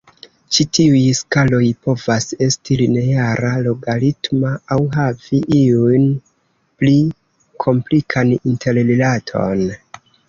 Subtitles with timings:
[0.55, 6.09] Ĉi tiuj skaloj povas esti lineara, logaritma aŭ havi iun
[6.81, 6.97] pli
[7.67, 9.67] komplikan interrilaton.